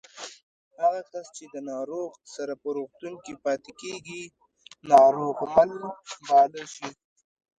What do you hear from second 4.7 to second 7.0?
ناروغمل باله شي